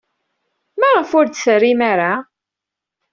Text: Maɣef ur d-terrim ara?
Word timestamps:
Maɣef 0.79 1.09
ur 1.19 1.25
d-terrim 1.27 1.81
ara? 1.91 2.13